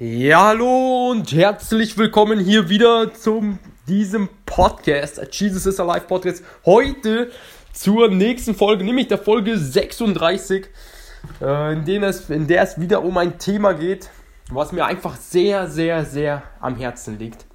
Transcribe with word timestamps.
Ja, 0.00 0.46
hallo 0.46 1.10
und 1.10 1.32
herzlich 1.32 1.98
willkommen 1.98 2.38
hier 2.38 2.68
wieder 2.68 3.12
zu 3.12 3.58
diesem 3.88 4.28
Podcast, 4.46 5.20
Jesus 5.32 5.66
is 5.66 5.80
Alive 5.80 6.06
Podcast. 6.06 6.44
Heute 6.64 7.32
zur 7.72 8.08
nächsten 8.08 8.54
Folge, 8.54 8.84
nämlich 8.84 9.08
der 9.08 9.18
Folge 9.18 9.58
36, 9.58 10.66
äh, 11.40 11.72
in, 11.72 11.84
der 11.84 12.02
es, 12.04 12.30
in 12.30 12.46
der 12.46 12.62
es 12.62 12.80
wieder 12.80 13.02
um 13.02 13.18
ein 13.18 13.40
Thema 13.40 13.72
geht, 13.72 14.08
was 14.52 14.70
mir 14.70 14.86
einfach 14.86 15.16
sehr, 15.16 15.66
sehr, 15.66 16.04
sehr 16.04 16.44
am 16.60 16.76
Herzen 16.76 17.18
liegt. 17.18 17.46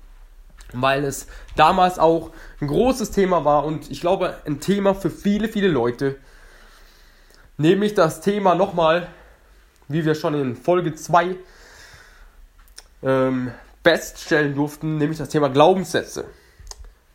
Weil 0.74 1.06
es 1.06 1.28
damals 1.56 1.98
auch 1.98 2.31
ein 2.60 2.68
großes 2.68 3.12
Thema 3.12 3.46
war 3.46 3.64
und 3.64 3.90
ich 3.90 4.02
glaube 4.02 4.36
ein 4.46 4.60
Thema 4.60 4.94
für 4.94 5.10
viele, 5.10 5.48
viele 5.48 5.70
Leute 5.70 6.18
nämlich 7.58 7.94
das 7.94 8.20
Thema 8.20 8.54
nochmal, 8.54 9.08
wie 9.88 10.04
wir 10.04 10.16
schon 10.16 10.34
in 10.34 10.58
Folge 10.58 10.94
2 10.94 11.38
ähm, 13.03 13.52
feststellen 13.84 14.56
durften, 14.56 14.97
nämlich 14.97 15.18
das 15.18 15.30
Thema 15.30 15.50
Glaubenssätze. 15.50 16.25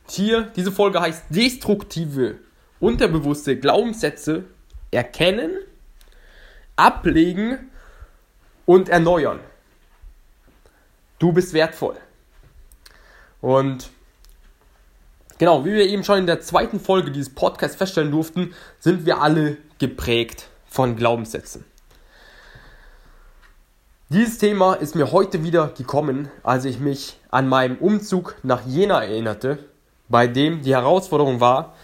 Hier, 0.09 0.51
diese 0.57 0.73
Folge 0.73 1.01
heißt 1.01 1.25
destruktive, 1.31 2.39
unterbewusste 2.81 3.59
Glaubenssätze 3.59 4.45
erkennen, 4.91 5.53
ablegen 6.77 7.71
und 8.67 8.89
erneuern. 8.89 9.41
Du 11.19 11.33
bist 11.33 11.53
wertvoll. 11.53 11.97
Und 13.41 13.91
Genau, 15.39 15.65
wie 15.65 15.73
wir 15.73 15.87
eben 15.87 16.03
schon 16.03 16.19
in 16.19 16.27
der 16.27 16.41
zweiten 16.41 16.81
Folge 16.81 17.13
dieses 17.13 17.33
Podcasts 17.33 17.77
feststellen 17.77 18.11
durften, 18.11 18.55
sind 18.81 19.07
wir 19.07 19.23
alle 19.23 19.57
geprägt 19.79 20.49
von 20.67 20.97
Glaubenssätzen. 20.97 21.65
Dieses 24.11 24.39
Thema 24.39 24.73
ist 24.73 24.95
mir 24.95 25.13
heute 25.13 25.45
wieder 25.45 25.69
gekommen, 25.77 26.31
als 26.43 26.65
ich 26.65 26.81
mich 26.81 27.21
an 27.29 27.47
meinem 27.47 27.77
Umzug 27.77 28.37
nach 28.43 28.65
Jena 28.65 29.05
erinnerte, 29.05 29.59
bei 30.09 30.27
dem 30.27 30.63
die 30.63 30.75
Herausforderung 30.75 31.41
war, 31.41 31.75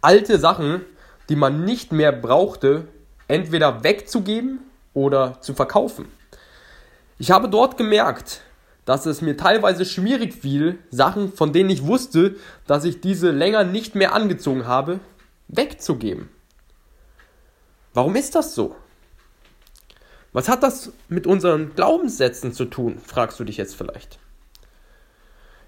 alte 0.00 0.38
Sachen, 0.38 0.80
die 1.28 1.36
man 1.36 1.66
nicht 1.66 1.92
mehr 1.92 2.10
brauchte, 2.10 2.88
entweder 3.28 3.84
wegzugeben 3.84 4.60
oder 4.94 5.42
zu 5.42 5.52
verkaufen. 5.52 6.06
Ich 7.18 7.30
habe 7.30 7.50
dort 7.50 7.76
gemerkt, 7.76 8.40
dass 8.86 9.04
es 9.04 9.20
mir 9.20 9.36
teilweise 9.36 9.84
schwierig 9.84 10.32
fiel, 10.32 10.78
Sachen, 10.90 11.34
von 11.34 11.52
denen 11.52 11.68
ich 11.68 11.86
wusste, 11.86 12.36
dass 12.66 12.84
ich 12.84 13.02
diese 13.02 13.30
länger 13.30 13.62
nicht 13.62 13.94
mehr 13.94 14.14
angezogen 14.14 14.66
habe, 14.66 15.00
wegzugeben. 15.48 16.30
Warum 17.92 18.16
ist 18.16 18.34
das 18.34 18.54
so? 18.54 18.74
Was 20.34 20.48
hat 20.48 20.64
das 20.64 20.90
mit 21.08 21.28
unseren 21.28 21.76
Glaubenssätzen 21.76 22.52
zu 22.52 22.64
tun, 22.64 22.98
fragst 22.98 23.38
du 23.38 23.44
dich 23.44 23.56
jetzt 23.56 23.76
vielleicht. 23.76 24.18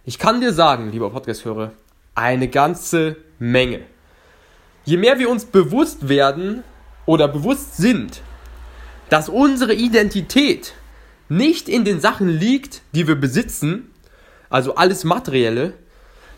Ich 0.04 0.18
kann 0.18 0.40
dir 0.40 0.52
sagen, 0.52 0.90
lieber 0.90 1.08
Podcast-Hörer, 1.10 1.70
eine 2.16 2.48
ganze 2.48 3.16
Menge. 3.38 3.82
Je 4.84 4.96
mehr 4.96 5.20
wir 5.20 5.30
uns 5.30 5.44
bewusst 5.44 6.08
werden 6.08 6.64
oder 7.06 7.28
bewusst 7.28 7.76
sind, 7.76 8.22
dass 9.08 9.28
unsere 9.28 9.72
Identität 9.72 10.74
nicht 11.28 11.68
in 11.68 11.84
den 11.84 12.00
Sachen 12.00 12.28
liegt, 12.28 12.82
die 12.90 13.06
wir 13.06 13.14
besitzen, 13.14 13.92
also 14.50 14.74
alles 14.74 15.04
Materielle, 15.04 15.74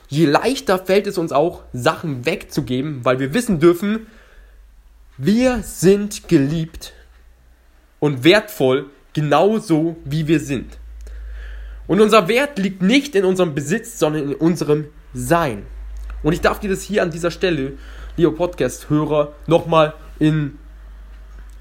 je 0.09 0.27
leichter 0.27 0.79
fällt 0.79 1.07
es 1.07 1.17
uns 1.17 1.33
auch, 1.33 1.63
Sachen 1.73 2.27
wegzugeben, 2.27 3.07
weil 3.07 3.21
wir 3.21 3.33
wissen 3.33 3.59
dürfen, 3.59 4.07
wir 5.17 5.63
sind 5.63 6.29
geliebt 6.29 6.93
und 8.01 8.25
wertvoll, 8.25 8.91
genauso 9.13 9.97
wie 10.05 10.27
wir 10.29 10.41
sind. 10.41 10.79
Und 11.87 12.01
unser 12.01 12.29
Wert 12.29 12.59
liegt 12.59 12.83
nicht 12.83 13.15
in 13.15 13.25
unserem 13.25 13.55
Besitz, 13.55 13.99
sondern 13.99 14.31
in 14.31 14.35
unserem 14.35 14.89
Sein. 15.15 15.65
Und 16.23 16.33
ich 16.33 16.41
darf 16.41 16.61
dir 16.61 16.71
das 16.71 16.83
hier 16.83 17.03
an 17.03 17.11
dieser 17.11 17.31
Stelle, 17.31 17.79
lieber 18.17 18.35
Podcast-Hörer, 18.35 19.35
nochmal 19.47 19.95
in 20.19 20.59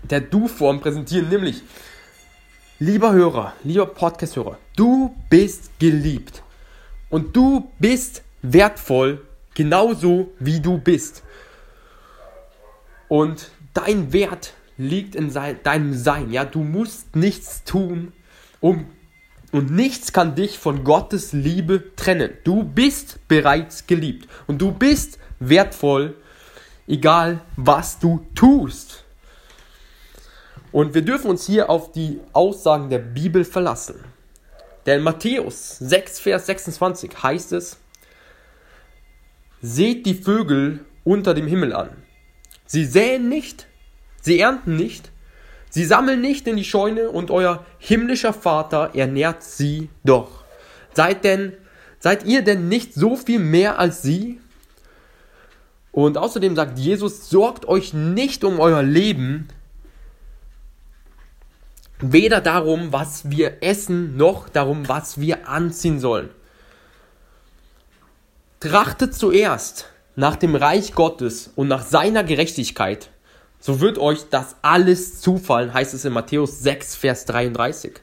der 0.03 0.21
Du-Form 0.21 0.81
präsentieren, 0.81 1.29
nämlich 1.29 1.63
Lieber 2.79 3.11
Hörer, 3.11 3.53
lieber 3.63 3.87
Podcast-Hörer, 3.87 4.59
du 4.75 5.15
bist 5.31 5.79
geliebt 5.79 6.43
und 7.09 7.35
du 7.35 7.71
bist 7.79 8.21
wertvoll, 8.43 9.25
genauso 9.55 10.31
wie 10.37 10.59
du 10.59 10.77
bist. 10.77 11.23
Und 13.07 13.49
dein 13.73 14.13
Wert 14.13 14.53
liegt 14.77 15.15
in 15.15 15.33
deinem 15.33 15.93
Sein. 15.93 16.31
Ja, 16.31 16.45
du 16.45 16.59
musst 16.63 17.15
nichts 17.15 17.63
tun, 17.63 18.13
um 18.59 18.87
und 19.51 19.71
nichts 19.71 20.11
kann 20.11 20.35
dich 20.35 20.59
von 20.59 20.83
Gottes 20.83 21.31
Liebe 21.31 21.95
trennen. 21.95 22.31
Du 22.43 22.63
bist 22.63 23.19
bereits 23.27 23.87
geliebt 23.87 24.27
und 24.45 24.61
du 24.61 24.71
bist 24.71 25.19
wertvoll, 25.39 26.15
egal 26.85 27.41
was 27.55 27.97
du 27.99 28.25
tust. 28.35 29.05
Und 30.71 30.93
wir 30.93 31.01
dürfen 31.01 31.29
uns 31.29 31.47
hier 31.47 31.69
auf 31.69 31.91
die 31.91 32.19
Aussagen 32.33 32.89
der 32.89 32.99
Bibel 32.99 33.45
verlassen. 33.45 33.95
Denn 34.85 35.01
Matthäus 35.01 35.77
6, 35.79 36.19
Vers 36.19 36.45
26 36.45 37.11
heißt 37.23 37.53
es, 37.53 37.77
Seht 39.61 40.05
die 40.05 40.13
Vögel 40.13 40.85
unter 41.03 41.33
dem 41.33 41.47
Himmel 41.47 41.73
an. 41.73 41.89
Sie 42.65 42.85
säen 42.85 43.27
nicht, 43.27 43.65
sie 44.27 44.39
ernten 44.39 44.75
nicht, 44.75 45.09
sie 45.69 45.85
sammeln 45.85 46.21
nicht 46.21 46.47
in 46.47 46.57
die 46.57 46.63
Scheune 46.63 47.09
und 47.09 47.31
euer 47.31 47.65
himmlischer 47.79 48.33
Vater 48.33 48.91
ernährt 48.93 49.41
sie 49.41 49.89
doch. 50.03 50.43
Seid 50.93 51.23
denn, 51.23 51.53
seid 51.99 52.25
ihr 52.25 52.43
denn 52.43 52.69
nicht 52.69 52.93
so 52.93 53.15
viel 53.15 53.39
mehr 53.39 53.79
als 53.79 54.01
sie? 54.01 54.39
Und 55.91 56.17
außerdem 56.17 56.55
sagt 56.55 56.77
Jesus, 56.77 57.29
sorgt 57.29 57.67
euch 57.67 57.93
nicht 57.93 58.43
um 58.43 58.59
euer 58.59 58.83
Leben, 58.83 59.47
weder 61.99 62.41
darum, 62.41 62.93
was 62.93 63.31
wir 63.31 63.63
essen, 63.63 64.17
noch 64.17 64.49
darum, 64.49 64.87
was 64.87 65.19
wir 65.19 65.49
anziehen 65.49 65.99
sollen. 65.99 66.29
Trachtet 68.59 69.15
zuerst 69.15 69.89
nach 70.15 70.35
dem 70.35 70.55
Reich 70.55 70.93
Gottes 70.93 71.51
und 71.55 71.67
nach 71.67 71.85
seiner 71.85 72.23
Gerechtigkeit, 72.23 73.09
so 73.59 73.79
wird 73.79 73.97
euch 73.97 74.29
das 74.29 74.55
alles 74.61 75.21
zufallen, 75.21 75.73
heißt 75.73 75.93
es 75.93 76.05
in 76.05 76.13
Matthäus 76.13 76.59
6, 76.59 76.95
Vers 76.95 77.25
33. 77.25 77.99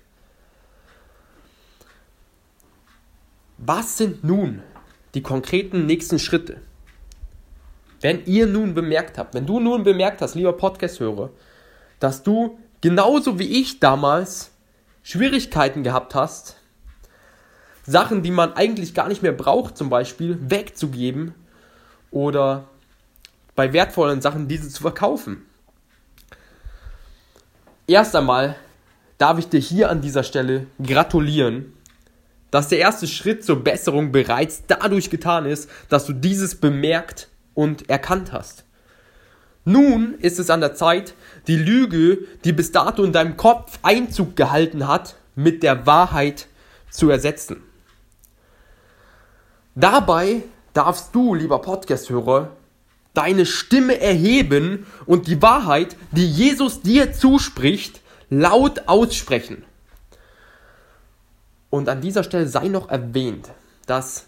Was 3.58 3.96
sind 3.96 4.24
nun 4.24 4.62
die 5.14 5.22
konkreten 5.22 5.86
nächsten 5.86 6.18
Schritte? 6.18 6.60
Wenn 8.00 8.24
ihr 8.26 8.46
nun 8.46 8.74
bemerkt 8.74 9.16
habt, 9.16 9.34
wenn 9.34 9.46
du 9.46 9.60
nun 9.60 9.84
bemerkt 9.84 10.20
hast, 10.20 10.34
lieber 10.34 10.52
Podcast-Hörer, 10.52 11.30
dass 12.00 12.22
du 12.22 12.58
genauso 12.80 13.38
wie 13.38 13.60
ich 13.60 13.80
damals 13.80 14.50
Schwierigkeiten 15.02 15.82
gehabt 15.82 16.14
hast, 16.14 16.56
Sachen, 17.86 18.22
die 18.22 18.30
man 18.30 18.54
eigentlich 18.54 18.94
gar 18.94 19.08
nicht 19.08 19.22
mehr 19.22 19.32
braucht, 19.32 19.76
zum 19.78 19.88
Beispiel 19.88 20.38
wegzugeben 20.50 21.34
oder 22.10 22.68
bei 23.54 23.72
wertvollen 23.72 24.20
Sachen 24.20 24.48
diese 24.48 24.68
zu 24.68 24.82
verkaufen. 24.82 25.44
Erst 27.86 28.16
einmal 28.16 28.56
darf 29.18 29.38
ich 29.38 29.48
dir 29.48 29.60
hier 29.60 29.90
an 29.90 30.00
dieser 30.00 30.22
Stelle 30.22 30.66
gratulieren, 30.82 31.72
dass 32.50 32.68
der 32.68 32.78
erste 32.78 33.06
Schritt 33.06 33.44
zur 33.44 33.62
Besserung 33.62 34.12
bereits 34.12 34.62
dadurch 34.66 35.10
getan 35.10 35.44
ist, 35.44 35.68
dass 35.88 36.06
du 36.06 36.12
dieses 36.12 36.54
bemerkt 36.54 37.28
und 37.54 37.88
erkannt 37.90 38.32
hast. 38.32 38.64
Nun 39.64 40.14
ist 40.18 40.38
es 40.38 40.50
an 40.50 40.60
der 40.60 40.74
Zeit, 40.74 41.14
die 41.46 41.56
Lüge, 41.56 42.18
die 42.44 42.52
bis 42.52 42.70
dato 42.70 43.02
in 43.02 43.12
deinem 43.12 43.36
Kopf 43.36 43.78
Einzug 43.82 44.36
gehalten 44.36 44.86
hat, 44.86 45.16
mit 45.34 45.62
der 45.62 45.86
Wahrheit 45.86 46.46
zu 46.90 47.10
ersetzen. 47.10 47.62
Dabei 49.74 50.42
darfst 50.74 51.14
du, 51.14 51.34
lieber 51.34 51.60
Podcast-Hörer, 51.60 52.50
deine 53.14 53.46
Stimme 53.46 54.00
erheben 54.00 54.86
und 55.06 55.28
die 55.28 55.40
Wahrheit, 55.40 55.96
die 56.10 56.28
Jesus 56.28 56.82
dir 56.82 57.12
zuspricht, 57.12 58.00
laut 58.28 58.88
aussprechen. 58.88 59.64
Und 61.70 61.88
an 61.88 62.00
dieser 62.00 62.24
Stelle 62.24 62.46
sei 62.46 62.68
noch 62.68 62.88
erwähnt, 62.88 63.50
dass 63.86 64.26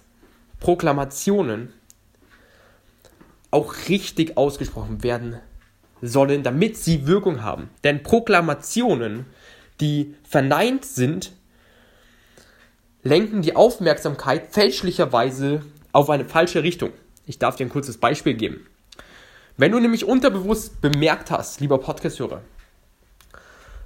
Proklamationen 0.61 1.73
auch 3.51 3.75
richtig 3.89 4.37
ausgesprochen 4.37 5.03
werden 5.03 5.39
sollen, 6.03 6.43
damit 6.43 6.77
sie 6.77 7.07
Wirkung 7.07 7.43
haben. 7.43 7.71
Denn 7.85 8.03
Proklamationen, 8.03 9.27
die 9.81 10.15
verneint 10.29 10.85
sind, 10.85 11.33
lenken 13.03 13.43
die 13.43 13.55
Aufmerksamkeit 13.55 14.53
fälschlicherweise 14.53 15.63
auf 15.93 16.11
eine 16.11 16.25
falsche 16.25 16.63
Richtung. 16.63 16.91
Ich 17.27 17.39
darf 17.39 17.57
dir 17.57 17.67
ein 17.67 17.71
kurzes 17.71 17.99
Beispiel 17.99 18.35
geben. 18.35 18.67
Wenn 19.57 19.73
du 19.73 19.81
nämlich 19.81 20.05
unterbewusst 20.05 20.81
bemerkt 20.81 21.31
hast, 21.31 21.61
lieber 21.61 21.79
Podcast-Hörer, 21.79 22.43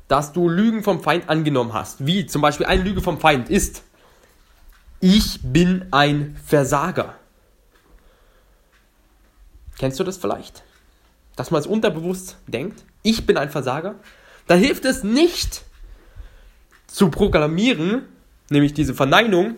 dass 0.08 0.32
du 0.32 0.48
Lügen 0.48 0.82
vom 0.82 1.00
Feind 1.00 1.28
angenommen 1.28 1.72
hast. 1.72 2.04
Wie 2.04 2.26
zum 2.26 2.42
Beispiel 2.42 2.66
eine 2.66 2.82
Lüge 2.82 3.00
vom 3.00 3.20
Feind 3.20 3.48
ist, 3.48 3.84
ich 4.98 5.38
bin 5.42 5.86
ein 5.92 6.36
Versager. 6.44 7.14
Kennst 9.78 10.00
du 10.00 10.04
das 10.04 10.18
vielleicht? 10.18 10.64
Dass 11.36 11.52
man 11.52 11.60
es 11.60 11.66
unterbewusst 11.66 12.36
denkt, 12.48 12.84
ich 13.02 13.24
bin 13.24 13.36
ein 13.36 13.50
Versager. 13.50 13.94
Da 14.48 14.56
hilft 14.56 14.84
es 14.84 15.04
nicht 15.04 15.62
zu 16.88 17.08
proklamieren, 17.08 18.02
nämlich 18.50 18.74
diese 18.74 18.94
Verneinung, 18.94 19.56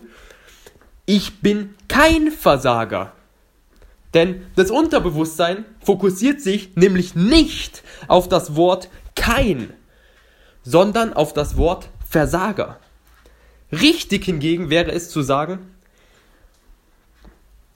ich 1.07 1.41
bin 1.41 1.73
kein 1.87 2.31
Versager. 2.31 3.11
Denn 4.13 4.45
das 4.55 4.69
Unterbewusstsein 4.69 5.65
fokussiert 5.83 6.41
sich 6.41 6.75
nämlich 6.75 7.15
nicht 7.15 7.83
auf 8.07 8.29
das 8.29 8.55
Wort 8.55 8.89
kein 9.15 9.73
sondern 10.63 11.13
auf 11.13 11.33
das 11.33 11.57
Wort 11.57 11.89
Versager. 12.09 12.79
Richtig 13.71 14.25
hingegen 14.25 14.69
wäre 14.69 14.91
es 14.91 15.09
zu 15.09 15.21
sagen, 15.21 15.59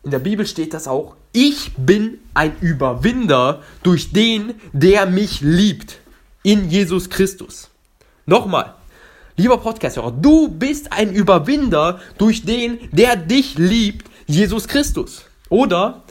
in 0.03 0.11
der 0.11 0.19
Bibel 0.19 0.45
steht 0.45 0.73
das 0.73 0.87
auch, 0.87 1.15
ich 1.33 1.73
bin 1.75 2.19
ein 2.33 2.55
Überwinder 2.61 3.61
durch 3.83 4.13
den, 4.13 4.53
der 4.71 5.05
mich 5.05 5.41
liebt, 5.41 5.99
in 6.43 6.69
Jesus 6.69 7.09
Christus. 7.09 7.69
Nochmal, 8.25 8.75
lieber 9.35 9.57
Podcast-Hörer, 9.57 10.11
du 10.11 10.47
bist 10.47 10.93
ein 10.93 11.11
Überwinder 11.11 11.99
durch 12.17 12.45
den, 12.45 12.79
der 12.91 13.17
dich 13.17 13.57
liebt, 13.57 14.09
Jesus 14.27 14.67
Christus. 14.67 15.25
Oder 15.49 16.03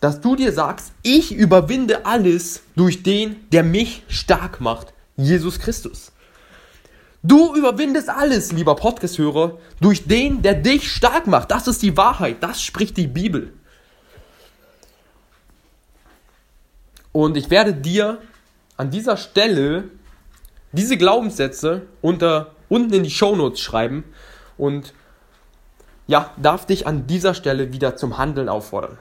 dass 0.00 0.20
du 0.20 0.34
dir 0.34 0.52
sagst, 0.52 0.92
ich 1.02 1.32
überwinde 1.32 2.06
alles 2.06 2.62
durch 2.74 3.02
den, 3.02 3.48
der 3.50 3.62
mich 3.62 4.02
stark 4.08 4.60
macht, 4.60 4.94
Jesus 5.16 5.58
Christus. 5.58 6.12
Du 7.22 7.54
überwindest 7.54 8.08
alles, 8.08 8.50
lieber 8.52 8.76
Podcast-Hörer, 8.76 9.58
durch 9.80 10.06
den, 10.06 10.40
der 10.40 10.54
dich 10.54 10.90
stark 10.90 11.26
macht. 11.26 11.50
Das 11.50 11.68
ist 11.68 11.82
die 11.82 11.96
Wahrheit, 11.96 12.42
das 12.42 12.62
spricht 12.62 12.96
die 12.96 13.06
Bibel. 13.06 13.52
Und 17.12 17.36
ich 17.36 17.50
werde 17.50 17.74
dir 17.74 18.18
an 18.78 18.90
dieser 18.90 19.18
Stelle 19.18 19.84
diese 20.72 20.96
Glaubenssätze 20.96 21.82
unter, 22.00 22.54
unten 22.70 22.94
in 22.94 23.02
die 23.02 23.10
Shownotes 23.10 23.60
schreiben 23.60 24.04
und 24.56 24.94
ja, 26.06 26.32
darf 26.38 26.64
dich 26.66 26.86
an 26.86 27.06
dieser 27.06 27.34
Stelle 27.34 27.72
wieder 27.72 27.96
zum 27.96 28.16
Handeln 28.16 28.48
auffordern. 28.48 28.98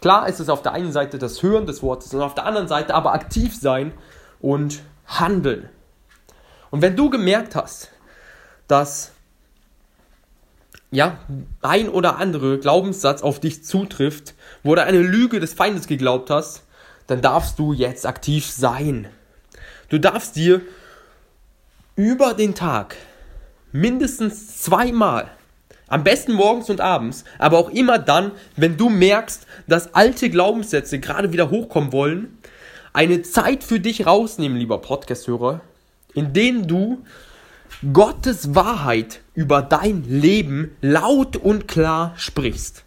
Klar 0.00 0.28
ist 0.28 0.40
es 0.40 0.48
auf 0.48 0.62
der 0.62 0.72
einen 0.72 0.92
Seite 0.92 1.18
das 1.18 1.42
Hören 1.42 1.66
des 1.66 1.82
Wortes 1.82 2.14
und 2.14 2.22
auf 2.22 2.34
der 2.34 2.46
anderen 2.46 2.68
Seite 2.68 2.94
aber 2.94 3.12
aktiv 3.12 3.56
sein 3.56 3.92
und 4.40 4.80
handeln. 5.06 5.68
Und 6.70 6.82
wenn 6.82 6.96
du 6.96 7.10
gemerkt 7.10 7.56
hast, 7.56 7.90
dass 8.68 9.12
ja, 10.90 11.18
ein 11.60 11.88
oder 11.88 12.16
andere 12.16 12.58
Glaubenssatz 12.58 13.22
auf 13.22 13.40
dich 13.40 13.64
zutrifft, 13.64 14.34
wo 14.62 14.74
du 14.74 14.82
eine 14.82 15.00
Lüge 15.00 15.40
des 15.40 15.52
Feindes 15.52 15.86
geglaubt 15.86 16.30
hast, 16.30 16.62
dann 17.06 17.20
darfst 17.20 17.58
du 17.58 17.72
jetzt 17.72 18.06
aktiv 18.06 18.46
sein. 18.46 19.08
Du 19.88 19.98
darfst 19.98 20.36
dir 20.36 20.62
über 21.96 22.34
den 22.34 22.54
Tag 22.54 22.96
mindestens 23.72 24.62
zweimal 24.62 25.30
am 25.88 26.04
besten 26.04 26.32
morgens 26.32 26.70
und 26.70 26.80
abends, 26.80 27.24
aber 27.38 27.58
auch 27.58 27.70
immer 27.70 27.98
dann, 27.98 28.32
wenn 28.56 28.76
du 28.76 28.88
merkst, 28.88 29.46
dass 29.66 29.94
alte 29.94 30.30
Glaubenssätze 30.30 30.98
gerade 30.98 31.32
wieder 31.32 31.50
hochkommen 31.50 31.92
wollen, 31.92 32.38
eine 32.92 33.22
Zeit 33.22 33.64
für 33.64 33.80
dich 33.80 34.06
rausnehmen, 34.06 34.58
lieber 34.58 34.78
Podcast-Hörer, 34.78 35.60
in 36.14 36.32
denen 36.32 36.66
du 36.66 37.04
Gottes 37.92 38.54
Wahrheit 38.54 39.20
über 39.34 39.62
dein 39.62 40.04
Leben 40.04 40.76
laut 40.80 41.36
und 41.36 41.68
klar 41.68 42.12
sprichst. 42.16 42.84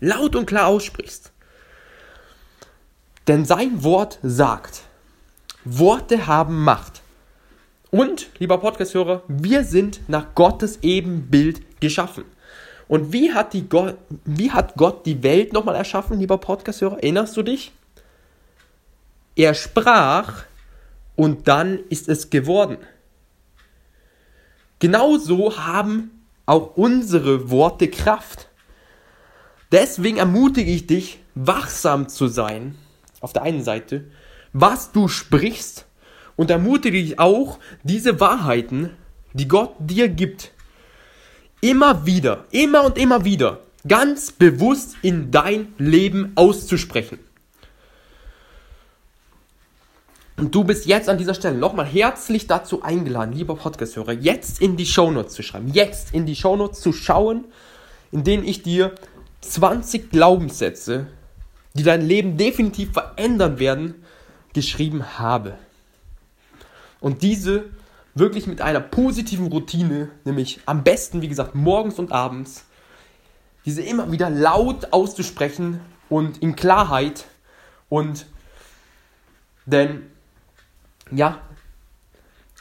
Laut 0.00 0.34
und 0.36 0.46
klar 0.46 0.66
aussprichst. 0.66 1.32
Denn 3.28 3.44
sein 3.44 3.82
Wort 3.82 4.18
sagt, 4.22 4.82
Worte 5.64 6.26
haben 6.26 6.62
Macht. 6.62 7.02
Und, 7.90 8.28
lieber 8.38 8.58
Podcast-Hörer, 8.58 9.22
wir 9.28 9.64
sind 9.64 10.00
nach 10.08 10.34
Gottes 10.34 10.80
Ebenbild 10.82 11.60
geschaffen. 11.80 12.24
Und 12.88 13.12
wie 13.12 13.32
hat, 13.32 13.52
die 13.52 13.68
Gott, 13.68 13.96
wie 14.24 14.52
hat 14.52 14.76
Gott 14.76 15.06
die 15.06 15.22
Welt 15.22 15.52
nochmal 15.52 15.74
erschaffen, 15.74 16.18
lieber 16.18 16.38
Podcast-Hörer? 16.38 16.98
Erinnerst 16.98 17.36
du 17.36 17.42
dich? 17.42 17.72
Er 19.34 19.54
sprach 19.54 20.44
und 21.16 21.48
dann 21.48 21.80
ist 21.88 22.08
es 22.08 22.30
geworden. 22.30 22.78
Genauso 24.78 25.58
haben 25.58 26.10
auch 26.44 26.76
unsere 26.76 27.50
Worte 27.50 27.88
Kraft. 27.88 28.48
Deswegen 29.72 30.18
ermutige 30.18 30.70
ich 30.70 30.86
dich, 30.86 31.18
wachsam 31.34 32.08
zu 32.08 32.28
sein, 32.28 32.76
auf 33.20 33.32
der 33.32 33.42
einen 33.42 33.64
Seite, 33.64 34.04
was 34.52 34.92
du 34.92 35.08
sprichst, 35.08 35.86
und 36.36 36.50
ermutige 36.50 37.02
dich 37.02 37.18
auch, 37.18 37.58
diese 37.82 38.20
Wahrheiten, 38.20 38.90
die 39.32 39.48
Gott 39.48 39.74
dir 39.78 40.08
gibt, 40.08 40.52
immer 41.60 42.06
wieder, 42.06 42.44
immer 42.50 42.84
und 42.84 42.98
immer 42.98 43.24
wieder 43.24 43.60
ganz 43.86 44.32
bewusst 44.32 44.96
in 45.02 45.30
dein 45.30 45.72
Leben 45.78 46.32
auszusprechen. 46.34 47.18
Und 50.36 50.54
du 50.54 50.64
bist 50.64 50.84
jetzt 50.84 51.08
an 51.08 51.16
dieser 51.16 51.34
Stelle 51.34 51.56
nochmal 51.56 51.86
herzlich 51.86 52.46
dazu 52.46 52.82
eingeladen, 52.82 53.32
lieber 53.32 53.56
Podcast-Hörer, 53.56 54.12
jetzt 54.12 54.60
in 54.60 54.76
die 54.76 54.84
Shownotes 54.84 55.34
zu 55.34 55.42
schreiben, 55.42 55.68
jetzt 55.72 56.12
in 56.12 56.26
die 56.26 56.36
Shownotes 56.36 56.80
zu 56.80 56.92
schauen, 56.92 57.44
in 58.12 58.22
denen 58.22 58.44
ich 58.44 58.62
dir 58.62 58.94
20 59.40 60.10
Glaubenssätze, 60.10 61.06
die 61.72 61.84
dein 61.84 62.06
Leben 62.06 62.36
definitiv 62.36 62.92
verändern 62.92 63.58
werden, 63.58 63.94
geschrieben 64.52 65.18
habe. 65.18 65.56
Und 67.00 67.22
diese 67.22 67.64
wirklich 68.16 68.46
mit 68.46 68.62
einer 68.62 68.80
positiven 68.80 69.48
Routine, 69.48 70.10
nämlich 70.24 70.60
am 70.64 70.82
besten, 70.82 71.20
wie 71.20 71.28
gesagt, 71.28 71.54
morgens 71.54 71.98
und 71.98 72.12
abends, 72.12 72.64
diese 73.66 73.82
immer 73.82 74.10
wieder 74.10 74.30
laut 74.30 74.92
auszusprechen 74.92 75.80
und 76.08 76.38
in 76.38 76.56
Klarheit 76.56 77.26
und 77.88 78.26
denn 79.66 80.10
ja, 81.10 81.40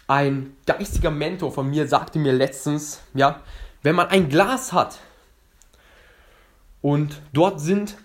ein 0.07 0.55
geistiger 0.65 1.09
Mentor 1.09 1.51
von 1.51 1.69
mir 1.69 1.87
sagte 1.87 2.19
mir 2.19 2.33
letztens, 2.33 3.01
ja, 3.13 3.39
wenn 3.81 3.95
man 3.95 4.07
ein 4.07 4.27
Glas 4.27 4.73
hat 4.73 4.99
und 6.81 7.21
dort 7.31 7.61
sind 7.61 7.95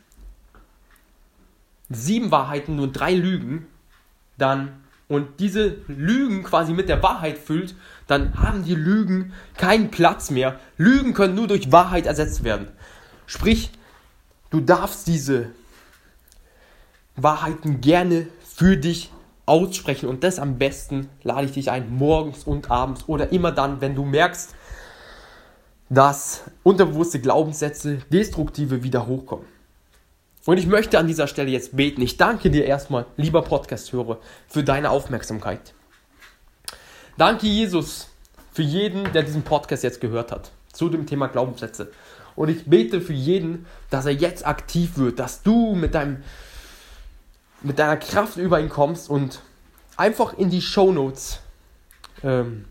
sieben 1.89 2.31
Wahrheiten, 2.31 2.77
nur 2.77 2.93
drei 2.93 3.13
Lügen, 3.13 3.67
dann 4.39 4.85
und 5.11 5.41
diese 5.41 5.75
Lügen 5.89 6.45
quasi 6.45 6.73
mit 6.73 6.89
der 6.89 7.03
Wahrheit 7.03 7.37
füllt, 7.37 7.75
dann 8.07 8.41
haben 8.41 8.63
die 8.63 8.77
Lügen 8.77 9.33
keinen 9.57 9.91
Platz 9.91 10.31
mehr. 10.31 10.61
Lügen 10.77 11.15
können 11.15 11.35
nur 11.35 11.49
durch 11.49 11.73
Wahrheit 11.73 12.07
ersetzt 12.07 12.45
werden. 12.45 12.69
Sprich, 13.27 13.73
du 14.51 14.61
darfst 14.61 15.09
diese 15.09 15.51
Wahrheiten 17.17 17.81
gerne 17.81 18.29
für 18.55 18.77
dich 18.77 19.11
aussprechen 19.47 20.09
und 20.09 20.23
das 20.23 20.39
am 20.39 20.59
besten 20.59 21.09
lade 21.25 21.47
ich 21.47 21.53
dich 21.53 21.73
ein, 21.73 21.93
morgens 21.93 22.45
und 22.45 22.71
abends 22.71 23.09
oder 23.09 23.33
immer 23.33 23.51
dann, 23.51 23.81
wenn 23.81 23.97
du 23.97 24.05
merkst, 24.05 24.55
dass 25.89 26.45
unterbewusste 26.63 27.19
Glaubenssätze, 27.19 27.97
destruktive 28.13 28.85
wieder 28.85 29.09
hochkommen. 29.09 29.47
Und 30.47 30.57
ich 30.57 30.67
möchte 30.67 30.99
an 30.99 31.07
dieser 31.07 31.27
Stelle 31.27 31.51
jetzt 31.51 31.77
beten. 31.77 32.01
Ich 32.01 32.17
danke 32.17 32.51
dir 32.51 32.65
erstmal, 32.65 33.07
lieber 33.17 33.43
Podcast-Hörer, 33.43 34.19
für 34.49 34.65
deine 34.65 34.91
Aufmerksamkeit. 34.91 35.75
Danke, 37.19 37.47
Jesus, 37.47 38.09
für 38.53 38.63
jeden, 38.63 39.13
der 39.13 39.23
diesen 39.23 39.43
Podcast 39.43 39.83
jetzt 39.83 40.01
gehört 40.01 40.33
hat, 40.33 40.51
zu 40.73 40.89
dem 40.89 41.07
Thema 41.07 41.27
Glaubenssätze. 41.27 41.93
Und 42.37 42.49
ich 42.49 42.65
bete 42.65 43.01
für 43.03 43.13
jeden, 43.13 43.67
dass 43.91 44.07
er 44.07 44.13
jetzt 44.13 44.47
aktiv 44.47 44.97
wird, 44.97 45.19
dass 45.19 45.43
du 45.43 45.75
mit, 45.75 45.95
deinem, 45.95 46.23
mit 47.61 47.79
deiner 47.79 47.99
Kraft 47.99 48.39
über 48.39 48.61
ihn 48.61 48.71
kommst 48.71 49.11
und 49.11 49.43
einfach 49.97 50.39
in 50.39 50.49
die 50.49 50.63
Show 50.63 50.93
Notes 50.93 51.41
ähm, 52.23 52.65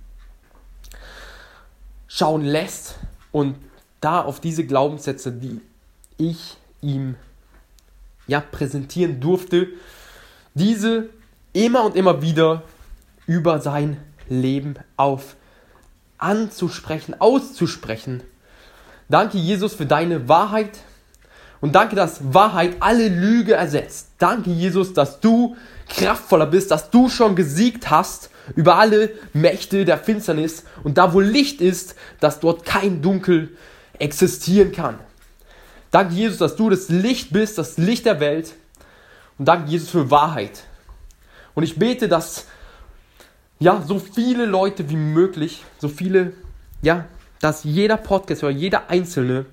schauen 2.08 2.44
lässt 2.44 2.96
und 3.32 3.58
da 4.02 4.22
auf 4.22 4.40
diese 4.40 4.66
Glaubenssätze, 4.66 5.32
die 5.32 5.62
ich 6.18 6.58
ihm 6.82 7.16
ja, 8.30 8.40
präsentieren 8.40 9.20
durfte, 9.20 9.68
diese 10.54 11.10
immer 11.54 11.84
und 11.84 11.96
immer 11.96 12.22
wieder 12.22 12.64
über 13.26 13.60
sein 13.60 13.98
Leben 14.28 14.76
auf 14.98 15.36
anzusprechen, 16.18 17.20
auszusprechen. 17.20 18.22
Danke, 19.08 19.38
Jesus, 19.38 19.74
für 19.74 19.86
deine 19.86 20.28
Wahrheit. 20.28 20.80
Und 21.62 21.76
danke, 21.76 21.96
dass 21.96 22.34
Wahrheit 22.34 22.78
alle 22.80 23.08
Lüge 23.10 23.54
ersetzt. 23.54 24.12
Danke, 24.18 24.50
Jesus, 24.52 24.94
dass 24.94 25.20
du 25.20 25.58
kraftvoller 25.90 26.46
bist, 26.46 26.72
dass 26.72 26.90
du 26.90 27.10
schon 27.10 27.36
gesiegt 27.36 27.90
hast 27.90 28.30
über 28.56 28.76
alle 28.76 29.12
Mächte 29.34 29.86
der 29.86 29.98
Finsternis. 29.98 30.64
Und 30.84 30.98
da, 30.98 31.14
wo 31.14 31.20
Licht 31.20 31.62
ist, 31.62 31.96
dass 32.20 32.40
dort 32.40 32.66
kein 32.66 33.02
Dunkel 33.02 33.58
existieren 33.98 34.72
kann. 34.72 35.00
Danke, 35.92 36.14
Jesus, 36.14 36.38
dass 36.38 36.56
du 36.56 36.70
das 36.70 36.90
Licht 36.90 37.32
bist, 37.32 37.58
das 37.58 37.78
Licht 37.78 38.06
der 38.06 38.20
Welt. 38.20 38.54
Und 39.38 39.46
danke, 39.46 39.70
Jesus, 39.70 39.90
für 39.90 40.12
Wahrheit. 40.12 40.64
Und 41.56 41.64
ich 41.64 41.80
bete, 41.80 42.08
dass 42.08 42.46
ja, 43.60 43.84
so 43.86 44.00
viele 44.00 44.46
Leute 44.46 44.90
wie 44.90 44.96
möglich, 44.96 45.64
so 45.80 45.90
viele, 45.90 46.34
ja, 46.82 47.06
dass 47.42 47.64
jeder 47.64 47.98
Podcast 47.98 48.44
oder 48.44 48.52
jeder 48.52 48.90
Einzelne 48.90 49.46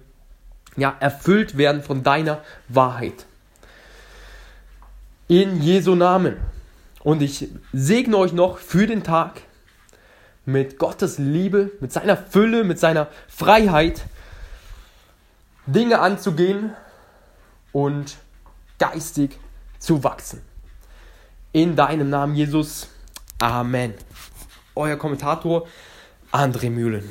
ja, 0.76 0.94
erfüllt 1.00 1.56
werden 1.56 1.82
von 1.82 2.02
deiner 2.02 2.42
Wahrheit. 2.68 3.26
In 5.28 5.60
Jesu 5.60 5.94
Namen. 5.94 6.36
Und 7.02 7.22
ich 7.22 7.48
segne 7.72 8.16
euch 8.16 8.32
noch 8.32 8.58
für 8.58 8.86
den 8.86 9.02
Tag 9.02 9.42
mit 10.44 10.78
Gottes 10.78 11.18
Liebe, 11.18 11.72
mit 11.80 11.92
seiner 11.92 12.16
Fülle, 12.16 12.62
mit 12.62 12.78
seiner 12.78 13.08
Freiheit 13.28 14.02
Dinge 15.66 15.98
anzugehen 16.00 16.74
und 17.72 18.16
geistig 18.78 19.38
zu 19.78 20.04
wachsen. 20.04 20.42
In 21.52 21.76
deinem 21.76 22.10
Namen, 22.10 22.34
Jesus. 22.34 22.88
Amen. 23.38 23.94
Euer 24.74 24.96
Kommentator 24.96 25.66
André 26.32 26.70
Mühlen. 26.70 27.10